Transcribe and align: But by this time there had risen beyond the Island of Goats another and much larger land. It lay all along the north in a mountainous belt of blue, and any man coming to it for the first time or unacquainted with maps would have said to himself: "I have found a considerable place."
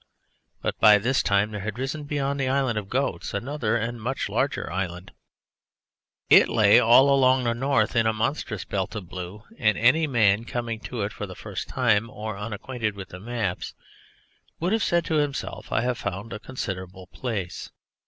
But 0.63 0.79
by 0.79 0.97
this 0.97 1.21
time 1.21 1.51
there 1.51 1.59
had 1.59 1.77
risen 1.77 2.05
beyond 2.05 2.39
the 2.39 2.47
Island 2.49 2.75
of 2.79 2.89
Goats 2.89 3.35
another 3.35 3.75
and 3.77 4.01
much 4.01 4.29
larger 4.29 4.65
land. 4.67 5.11
It 6.27 6.49
lay 6.49 6.79
all 6.79 7.11
along 7.13 7.43
the 7.43 7.53
north 7.53 7.95
in 7.95 8.07
a 8.07 8.11
mountainous 8.11 8.65
belt 8.65 8.95
of 8.95 9.07
blue, 9.07 9.43
and 9.59 9.77
any 9.77 10.07
man 10.07 10.43
coming 10.45 10.79
to 10.79 11.03
it 11.03 11.13
for 11.13 11.27
the 11.27 11.35
first 11.35 11.69
time 11.69 12.09
or 12.09 12.35
unacquainted 12.35 12.95
with 12.95 13.13
maps 13.13 13.75
would 14.59 14.73
have 14.73 14.81
said 14.83 15.05
to 15.05 15.17
himself: 15.17 15.71
"I 15.71 15.81
have 15.81 15.99
found 15.99 16.33
a 16.33 16.39
considerable 16.39 17.05
place." 17.05 17.69